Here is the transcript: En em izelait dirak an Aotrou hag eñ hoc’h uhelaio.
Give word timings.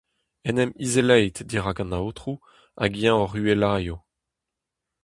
En 0.47 0.57
em 0.63 0.71
izelait 0.85 1.35
dirak 1.49 1.79
an 1.83 1.95
Aotrou 1.97 2.35
hag 2.79 2.93
eñ 3.09 3.15
hoc’h 3.19 3.37
uhelaio. 3.39 3.97